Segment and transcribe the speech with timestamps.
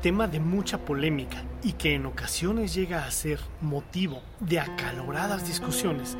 [0.00, 6.16] tema de mucha polémica y que en ocasiones llega a ser motivo de acaloradas discusiones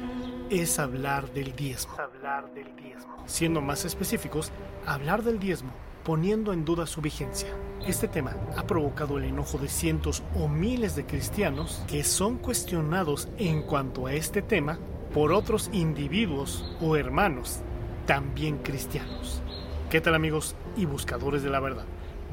[0.50, 1.94] es hablar del diezmo.
[1.98, 3.24] Hablar del diezmo.
[3.26, 4.52] Siendo más específicos,
[4.86, 5.72] hablar del diezmo
[6.08, 7.48] poniendo en duda su vigencia.
[7.86, 13.28] Este tema ha provocado el enojo de cientos o miles de cristianos que son cuestionados
[13.36, 14.78] en cuanto a este tema
[15.12, 17.60] por otros individuos o hermanos
[18.06, 19.42] también cristianos.
[19.90, 21.84] ¿Qué tal amigos y buscadores de la verdad?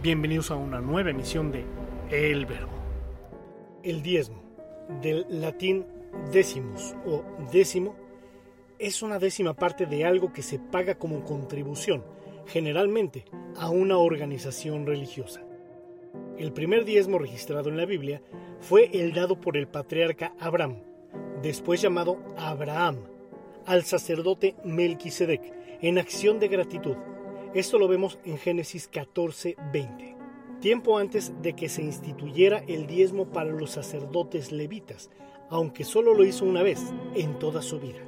[0.05, 1.65] Bienvenidos a una nueva emisión de
[2.11, 2.77] El Verbo.
[3.81, 4.39] El diezmo,
[5.01, 5.83] del latín
[6.31, 7.95] décimos o décimo,
[8.77, 12.03] es una décima parte de algo que se paga como contribución,
[12.45, 13.25] generalmente
[13.57, 15.41] a una organización religiosa.
[16.37, 18.21] El primer diezmo registrado en la Biblia
[18.59, 20.83] fue el dado por el patriarca Abraham,
[21.41, 22.97] después llamado Abraham,
[23.65, 26.95] al sacerdote Melquisedec, en acción de gratitud
[27.55, 30.17] esto lo vemos en Génesis 14, 20.
[30.59, 35.09] Tiempo antes de que se instituyera el diezmo para los sacerdotes levitas,
[35.49, 36.81] aunque solo lo hizo una vez
[37.15, 37.99] en toda su vida.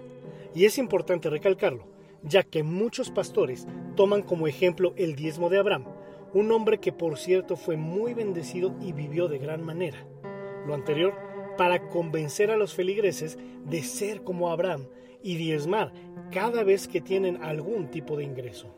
[0.54, 1.86] Y es importante recalcarlo,
[2.24, 5.86] ya que muchos pastores toman como ejemplo el diezmo de Abraham,
[6.34, 10.06] un hombre que por cierto fue muy bendecido y vivió de gran manera.
[10.66, 11.14] Lo anterior
[11.58, 14.88] para convencer a los feligreses de ser como Abraham
[15.24, 15.94] y diezmar
[16.32, 18.77] cada vez que tienen algún tipo de ingreso.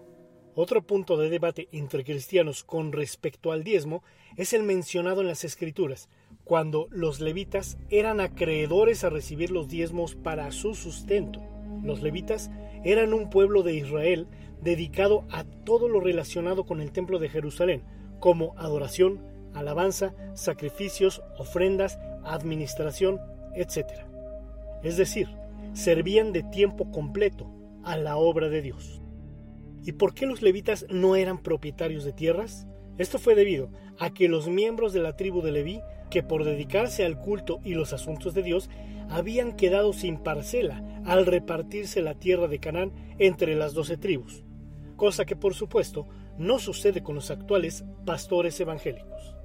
[0.61, 4.03] Otro punto de debate entre cristianos con respecto al diezmo
[4.35, 6.09] es el mencionado en las Escrituras,
[6.43, 11.39] cuando los levitas eran acreedores a recibir los diezmos para su sustento.
[11.81, 12.51] Los levitas
[12.83, 14.27] eran un pueblo de Israel
[14.61, 17.85] dedicado a todo lo relacionado con el templo de Jerusalén,
[18.19, 19.21] como adoración,
[19.53, 23.21] alabanza, sacrificios, ofrendas, administración,
[23.55, 23.85] etc.
[24.83, 25.29] Es decir,
[25.71, 27.49] servían de tiempo completo
[27.85, 29.01] a la obra de Dios.
[29.83, 32.67] ¿Y por qué los levitas no eran propietarios de tierras?
[32.97, 37.05] Esto fue debido a que los miembros de la tribu de Leví, que por dedicarse
[37.05, 38.69] al culto y los asuntos de Dios,
[39.09, 44.43] habían quedado sin parcela al repartirse la tierra de Canaán entre las doce tribus,
[44.95, 46.07] cosa que por supuesto
[46.37, 49.35] no sucede con los actuales pastores evangélicos.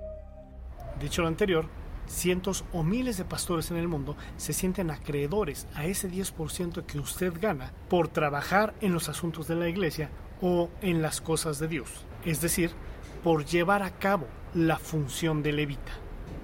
[1.00, 1.66] Dicho lo anterior,
[2.06, 6.98] cientos o miles de pastores en el mundo se sienten acreedores a ese 10% que
[6.98, 10.10] usted gana por trabajar en los asuntos de la iglesia
[10.46, 11.88] o en las cosas de Dios,
[12.26, 12.70] es decir,
[13.22, 15.92] por llevar a cabo la función de levita.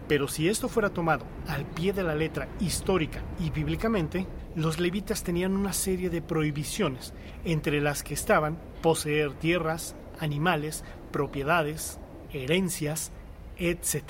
[0.08, 5.22] Pero si esto fuera tomado al pie de la letra histórica y bíblicamente, los levitas
[5.22, 7.12] tenían una serie de prohibiciones,
[7.44, 10.82] entre las que estaban poseer tierras, animales,
[11.12, 12.00] propiedades,
[12.32, 13.12] herencias,
[13.58, 14.04] etc.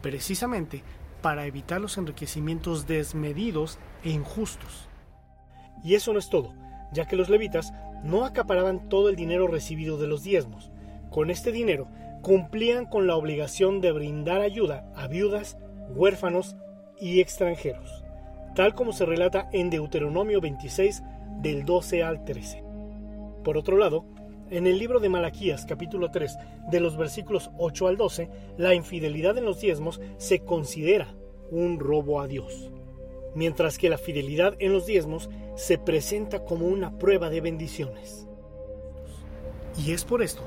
[0.00, 0.84] Precisamente
[1.22, 4.88] para evitar los enriquecimientos desmedidos e injustos.
[5.82, 6.54] Y eso no es todo,
[6.92, 7.72] ya que los levitas
[8.04, 10.70] no acaparaban todo el dinero recibido de los diezmos.
[11.10, 11.88] Con este dinero
[12.22, 16.56] cumplían con la obligación de brindar ayuda a viudas, huérfanos
[17.00, 18.04] y extranjeros,
[18.54, 21.02] tal como se relata en Deuteronomio 26
[21.40, 22.62] del 12 al 13.
[23.42, 24.04] Por otro lado,
[24.50, 26.38] en el libro de Malaquías capítulo 3
[26.70, 31.14] de los versículos 8 al 12, la infidelidad en los diezmos se considera
[31.50, 32.70] un robo a Dios
[33.34, 38.26] mientras que la fidelidad en los diezmos se presenta como una prueba de bendiciones.
[39.76, 40.42] Y es por esto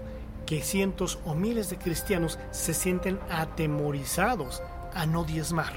[0.45, 4.63] que cientos o miles de cristianos se sienten atemorizados
[4.93, 5.73] a no diezmar,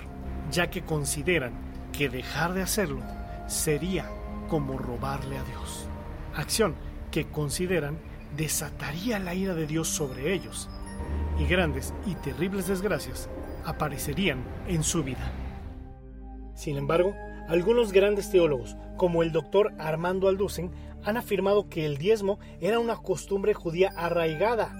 [0.51, 1.53] ya que consideran
[1.93, 3.03] que dejar de hacerlo
[3.47, 4.09] sería
[4.49, 5.87] como robarle a Dios.
[6.35, 6.77] Acción
[7.11, 7.99] que consideran
[8.37, 10.69] desataría la ira de Dios sobre ellos,
[11.39, 13.29] y grandes y terribles desgracias
[13.65, 15.33] aparecerían en su vida.
[16.55, 17.15] Sin embargo,
[17.49, 20.71] algunos grandes teólogos, como el doctor Armando Alducen,
[21.03, 24.80] han afirmado que el diezmo era una costumbre judía arraigada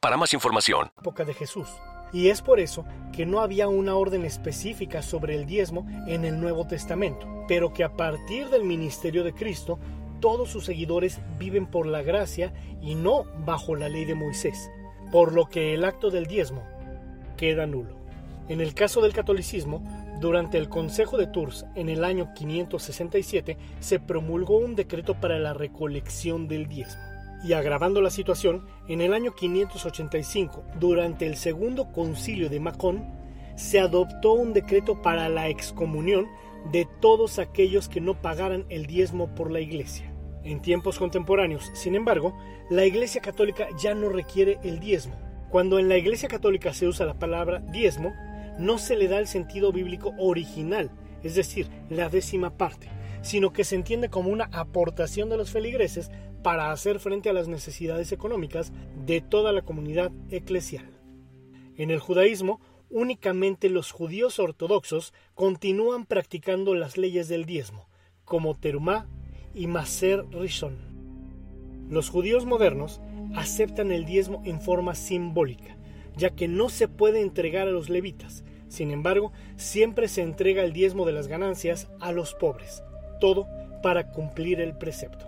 [0.00, 0.92] para más información.
[1.00, 1.68] Época de Jesús,
[2.12, 6.40] Y es por eso que no había una orden específica sobre el diezmo en el
[6.40, 9.78] Nuevo Testamento, pero que a partir del ministerio de Cristo,
[10.20, 14.70] todos sus seguidores viven por la gracia y no bajo la ley de Moisés,
[15.10, 16.62] por lo que el acto del diezmo
[17.36, 17.96] queda nulo.
[18.48, 19.82] En el caso del catolicismo,
[20.20, 25.54] durante el Consejo de Tours en el año 567 se promulgó un decreto para la
[25.54, 27.11] recolección del diezmo.
[27.44, 33.04] Y agravando la situación, en el año 585, durante el segundo concilio de Macón,
[33.56, 36.28] se adoptó un decreto para la excomunión
[36.70, 40.12] de todos aquellos que no pagaran el diezmo por la Iglesia.
[40.44, 42.36] En tiempos contemporáneos, sin embargo,
[42.70, 45.16] la Iglesia Católica ya no requiere el diezmo.
[45.50, 48.12] Cuando en la Iglesia Católica se usa la palabra diezmo,
[48.58, 50.90] no se le da el sentido bíblico original,
[51.22, 52.88] es decir, la décima parte,
[53.22, 56.10] sino que se entiende como una aportación de los feligreses
[56.42, 58.72] para hacer frente a las necesidades económicas
[59.06, 60.90] de toda la comunidad eclesial.
[61.76, 62.60] En el judaísmo,
[62.90, 67.88] únicamente los judíos ortodoxos continúan practicando las leyes del diezmo,
[68.24, 69.08] como Terumá
[69.54, 70.92] y Maser Rishon.
[71.88, 73.00] Los judíos modernos
[73.34, 75.76] aceptan el diezmo en forma simbólica,
[76.16, 78.44] ya que no se puede entregar a los levitas.
[78.68, 82.82] Sin embargo, siempre se entrega el diezmo de las ganancias a los pobres,
[83.18, 83.48] todo
[83.82, 85.26] para cumplir el precepto.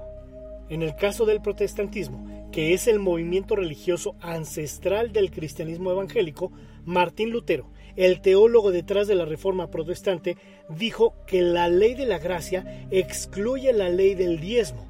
[0.69, 6.53] En el caso del protestantismo, que es el movimiento religioso ancestral del cristianismo evangélico,
[6.85, 10.37] Martín Lutero, el teólogo detrás de la reforma protestante,
[10.69, 14.87] dijo que la ley de la gracia excluye la ley del diezmo.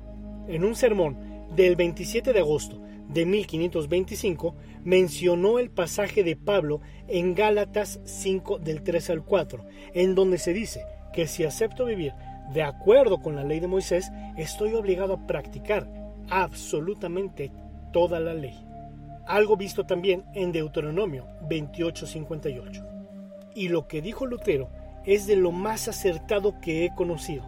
[0.49, 1.17] En un sermón
[1.57, 4.55] del 27 de agosto de 1525
[4.85, 9.65] mencionó el pasaje de Pablo en Gálatas 5 del 3 al 4,
[9.95, 12.13] en donde se dice que si acepto vivir
[12.53, 15.89] de acuerdo con la ley de Moisés, estoy obligado a practicar
[16.31, 17.53] absolutamente
[17.93, 18.59] toda la ley.
[19.27, 22.85] Algo visto también en Deuteronomio 28:58.
[23.55, 24.69] Y lo que dijo Lutero
[25.05, 27.45] es de lo más acertado que he conocido,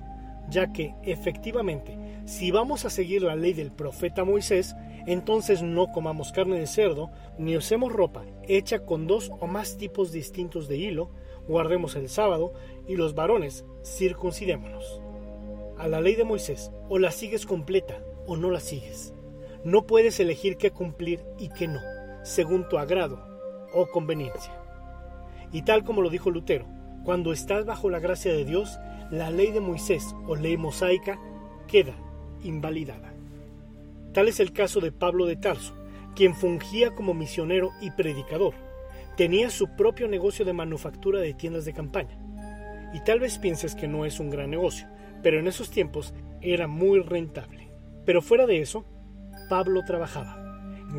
[0.49, 4.75] ya que efectivamente, si vamos a seguir la ley del profeta Moisés,
[5.07, 10.13] entonces no comamos carne de cerdo, ni usemos ropa hecha con dos o más tipos
[10.13, 11.11] distintos de hilo,
[11.49, 12.53] guardemos el sábado,
[12.87, 15.01] y los varones circuncidémonos.
[15.79, 19.15] A la ley de Moisés, o la sigues completa o no la sigues.
[19.65, 21.81] No puedes elegir qué cumplir y qué no,
[22.23, 23.21] según tu agrado
[23.73, 24.53] o conveniencia.
[25.53, 26.67] Y tal como lo dijo Lutero,
[27.05, 28.79] cuando estás bajo la gracia de Dios,
[29.11, 31.19] la ley de Moisés o ley mosaica
[31.69, 31.95] queda
[32.43, 33.13] invalidada.
[34.13, 35.75] Tal es el caso de Pablo de Tarso,
[36.15, 38.55] quien fungía como misionero y predicador.
[39.17, 42.19] Tenía su propio negocio de manufactura de tiendas de campaña.
[42.93, 44.87] Y tal vez pienses que no es un gran negocio,
[45.23, 47.69] pero en esos tiempos era muy rentable.
[48.05, 48.85] Pero fuera de eso,
[49.49, 50.37] Pablo trabajaba,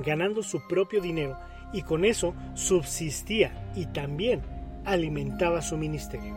[0.04, 1.38] ganando su propio dinero
[1.74, 4.42] y con eso subsistía y también
[4.86, 6.36] alimentaba su ministerio.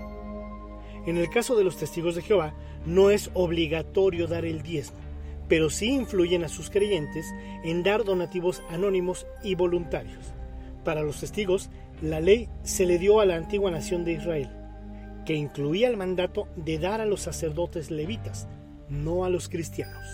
[1.06, 2.54] En el caso de los testigos de Jehová,
[2.84, 4.98] no es obligatorio dar el diezmo,
[5.48, 7.26] pero sí influyen a sus creyentes
[7.64, 10.34] en dar donativos anónimos y voluntarios.
[10.84, 11.70] Para los testigos,
[12.02, 14.50] la ley se le dio a la antigua nación de Israel
[15.24, 18.48] que incluía el mandato de dar a los sacerdotes levitas,
[18.88, 20.04] no a los cristianos.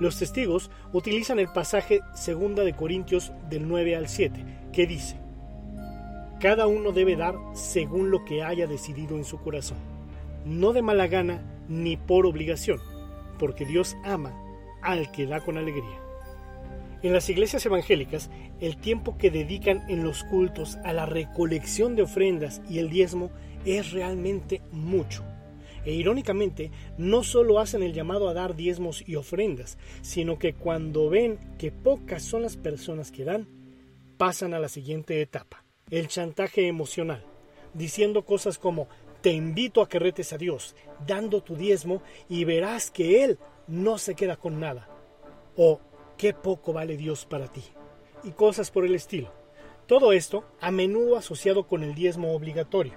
[0.00, 5.16] Los testigos utilizan el pasaje 2 de Corintios del 9 al 7, que dice,
[6.40, 9.78] Cada uno debe dar según lo que haya decidido en su corazón,
[10.44, 12.80] no de mala gana ni por obligación,
[13.38, 14.32] porque Dios ama
[14.82, 16.00] al que da con alegría.
[17.02, 18.30] En las iglesias evangélicas,
[18.60, 23.30] el tiempo que dedican en los cultos a la recolección de ofrendas y el diezmo
[23.64, 25.24] es realmente mucho.
[25.84, 31.10] E irónicamente, no solo hacen el llamado a dar diezmos y ofrendas, sino que cuando
[31.10, 33.48] ven que pocas son las personas que dan,
[34.16, 37.24] pasan a la siguiente etapa, el chantaje emocional,
[37.74, 38.86] diciendo cosas como
[39.22, 43.98] te invito a que retes a Dios, dando tu diezmo y verás que Él no
[43.98, 44.88] se queda con nada.
[45.56, 45.80] O
[46.22, 47.64] qué poco vale Dios para ti.
[48.22, 49.32] Y cosas por el estilo.
[49.88, 52.92] Todo esto a menudo asociado con el diezmo obligatorio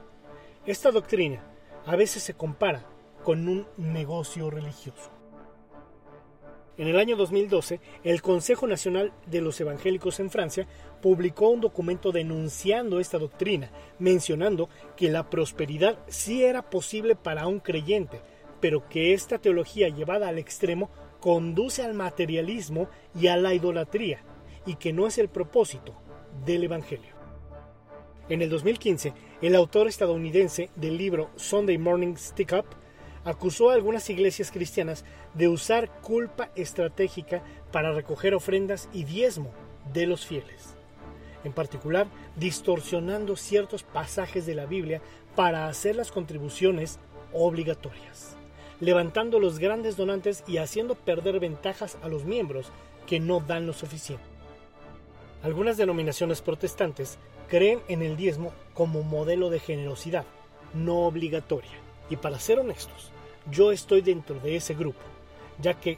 [0.67, 1.43] esta doctrina
[1.85, 2.83] a veces se compara
[3.23, 5.11] con un negocio religioso.
[6.77, 10.67] En el año 2012, el Consejo Nacional de los Evangélicos en Francia
[11.03, 17.59] publicó un documento denunciando esta doctrina, mencionando que la prosperidad sí era posible para un
[17.59, 18.21] creyente,
[18.59, 20.89] pero que esta teología llevada al extremo
[21.25, 22.87] conduce al materialismo
[23.19, 24.19] y a la idolatría,
[24.67, 25.95] y que no es el propósito
[26.45, 27.15] del Evangelio.
[28.29, 32.67] En el 2015, el autor estadounidense del libro Sunday Morning Stick Up
[33.23, 35.03] acusó a algunas iglesias cristianas
[35.33, 37.41] de usar culpa estratégica
[37.71, 39.49] para recoger ofrendas y diezmo
[39.93, 40.75] de los fieles.
[41.43, 42.05] en particular
[42.35, 45.01] distorsionando ciertos pasajes de la Biblia
[45.35, 46.99] para hacer las contribuciones
[47.33, 48.37] obligatorias,
[48.79, 52.67] levantando los grandes donantes y haciendo perder ventajas a los miembros
[53.07, 54.23] que no dan lo suficiente.
[55.43, 57.17] Algunas denominaciones protestantes
[57.47, 60.25] creen en el diezmo como modelo de generosidad,
[60.73, 61.71] no obligatoria.
[62.09, 63.11] Y para ser honestos,
[63.51, 65.01] yo estoy dentro de ese grupo,
[65.61, 65.97] ya que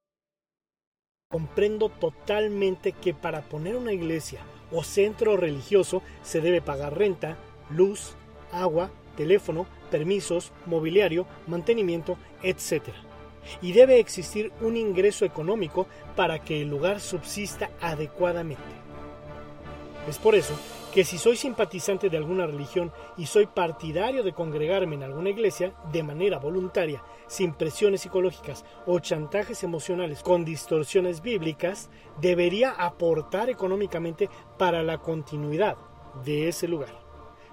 [1.31, 7.37] Comprendo totalmente que para poner una iglesia o centro religioso se debe pagar renta,
[7.69, 8.15] luz,
[8.51, 12.89] agua, teléfono, permisos, mobiliario, mantenimiento, etc.
[13.61, 18.80] Y debe existir un ingreso económico para que el lugar subsista adecuadamente.
[20.07, 20.55] Es por eso
[20.93, 25.73] que si soy simpatizante de alguna religión y soy partidario de congregarme en alguna iglesia
[25.91, 31.89] de manera voluntaria, sin presiones psicológicas o chantajes emocionales con distorsiones bíblicas,
[32.19, 35.77] debería aportar económicamente para la continuidad
[36.25, 36.99] de ese lugar.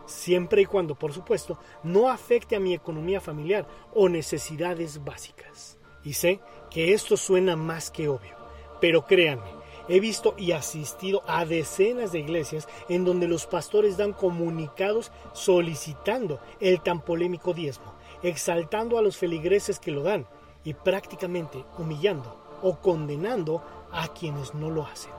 [0.07, 5.79] Siempre y cuando, por supuesto, no afecte a mi economía familiar o necesidades básicas.
[6.03, 6.41] Y sé
[6.71, 8.37] que esto suena más que obvio,
[8.81, 9.58] pero créanme,
[9.89, 16.41] He visto y asistido a decenas de iglesias en donde los pastores dan comunicados solicitando
[16.61, 20.27] el tan polémico diezmo, exaltando a los feligreses que lo dan
[20.63, 25.13] y prácticamente humillando o condenando a quienes no lo hacen.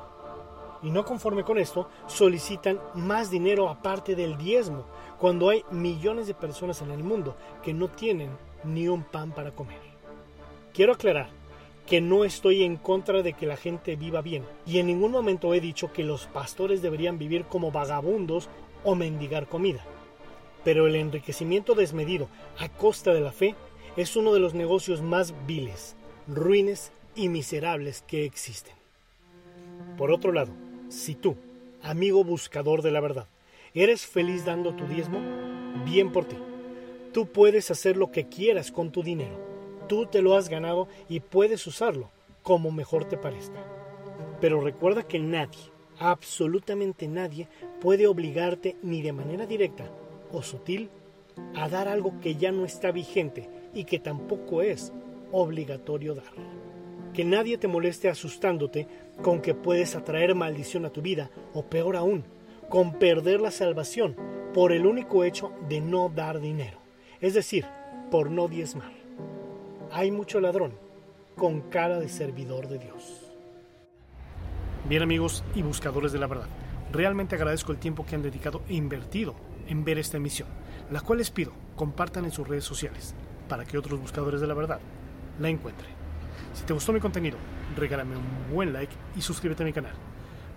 [0.84, 4.86] Y no conforme con esto, solicitan más dinero aparte del diezmo,
[5.18, 8.30] cuando hay millones de personas en el mundo que no tienen
[8.64, 9.80] ni un pan para comer.
[10.74, 11.39] Quiero aclarar
[11.90, 15.56] que no estoy en contra de que la gente viva bien, y en ningún momento
[15.56, 18.48] he dicho que los pastores deberían vivir como vagabundos
[18.84, 19.84] o mendigar comida.
[20.64, 22.30] Pero el enriquecimiento desmedido
[22.60, 23.56] a costa de la fe
[23.98, 25.96] es uno de los negocios más viles,
[26.28, 28.76] ruines y miserables que existen.
[29.98, 30.52] Por otro lado,
[30.90, 31.36] si tú,
[31.82, 33.26] amigo buscador de la verdad,
[33.74, 35.20] eres feliz dando tu diezmo,
[35.86, 36.36] bien por ti.
[37.14, 39.49] Tú puedes hacer lo que quieras con tu dinero
[39.90, 42.12] Tú te lo has ganado y puedes usarlo
[42.44, 43.60] como mejor te parezca.
[44.40, 47.48] Pero recuerda que nadie, absolutamente nadie,
[47.82, 49.90] puede obligarte ni de manera directa
[50.32, 50.92] o sutil
[51.56, 54.94] a dar algo que ya no está vigente y que tampoco es
[55.32, 56.34] obligatorio dar.
[57.12, 58.88] Que nadie te moleste asustándote
[59.24, 62.26] con que puedes atraer maldición a tu vida o peor aún,
[62.70, 64.16] con perder la salvación
[64.54, 66.78] por el único hecho de no dar dinero,
[67.22, 67.66] es decir,
[68.12, 68.99] por no diezmar
[69.92, 70.74] hay mucho ladrón
[71.36, 73.26] con cara de servidor de Dios.
[74.88, 76.48] Bien amigos y buscadores de la verdad,
[76.92, 79.36] realmente agradezco el tiempo que han dedicado e invertido
[79.68, 80.48] en ver esta emisión,
[80.92, 83.16] la cual les pido compartan en sus redes sociales
[83.48, 84.80] para que otros buscadores de la verdad
[85.40, 85.92] la encuentren.
[86.54, 87.38] Si te gustó mi contenido,
[87.76, 89.94] regálame un buen like y suscríbete a mi canal.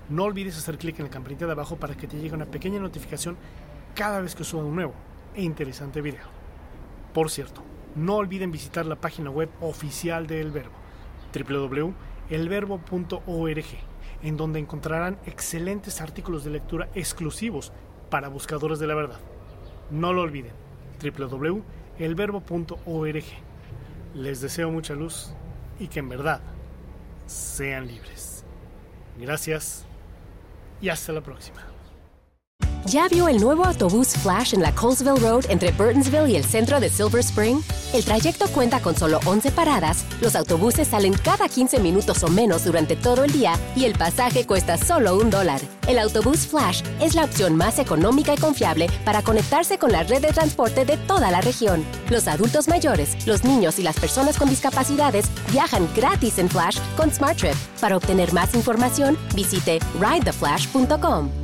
[0.08, 2.80] No olvides hacer clic en la campanita de abajo para que te llegue una pequeña
[2.80, 3.36] notificación
[3.94, 4.94] cada vez que suba un nuevo
[5.34, 6.24] e interesante video.
[7.12, 7.62] Por cierto,
[7.94, 10.72] no olviden visitar la página web oficial de El Verbo,
[11.34, 13.64] www.elverbo.org,
[14.22, 17.72] en donde encontrarán excelentes artículos de lectura exclusivos
[18.10, 19.18] para buscadores de la verdad.
[19.90, 20.52] No lo olviden,
[21.02, 23.24] www.elverbo.org.
[24.14, 25.32] Les deseo mucha luz
[25.78, 26.40] y que en verdad
[27.26, 28.44] sean libres.
[29.18, 29.84] Gracias
[30.80, 31.60] y hasta la próxima.
[32.86, 36.80] ¿Ya vio el nuevo autobús Flash en la Colesville Road entre Burtonsville y el centro
[36.80, 37.62] de Silver Spring?
[37.92, 42.64] El trayecto cuenta con solo 11 paradas, los autobuses salen cada 15 minutos o menos
[42.64, 45.60] durante todo el día y el pasaje cuesta solo un dólar.
[45.86, 50.22] El autobús Flash es la opción más económica y confiable para conectarse con la red
[50.22, 51.84] de transporte de toda la región.
[52.08, 57.12] Los adultos mayores, los niños y las personas con discapacidades viajan gratis en Flash con
[57.12, 57.56] SmartTrip.
[57.78, 61.41] Para obtener más información, visite ridetheflash.com.